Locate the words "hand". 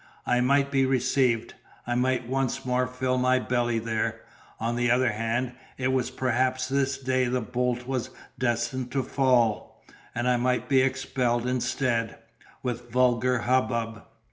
5.11-5.51